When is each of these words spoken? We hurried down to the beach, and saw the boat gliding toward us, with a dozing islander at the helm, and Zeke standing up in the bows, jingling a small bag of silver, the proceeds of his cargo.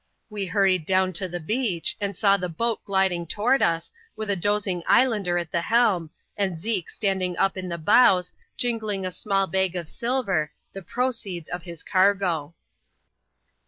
We 0.31 0.47
hurried 0.47 0.87
down 0.87 1.13
to 1.21 1.27
the 1.27 1.39
beach, 1.39 1.95
and 2.01 2.15
saw 2.15 2.35
the 2.35 2.49
boat 2.49 2.83
gliding 2.85 3.27
toward 3.27 3.61
us, 3.61 3.91
with 4.15 4.31
a 4.31 4.35
dozing 4.35 4.81
islander 4.87 5.37
at 5.37 5.51
the 5.51 5.61
helm, 5.61 6.09
and 6.35 6.57
Zeke 6.57 6.89
standing 6.89 7.37
up 7.37 7.55
in 7.55 7.69
the 7.69 7.77
bows, 7.77 8.33
jingling 8.57 9.05
a 9.05 9.11
small 9.11 9.45
bag 9.45 9.75
of 9.75 9.87
silver, 9.87 10.49
the 10.73 10.81
proceeds 10.81 11.49
of 11.49 11.61
his 11.61 11.83
cargo. 11.83 12.55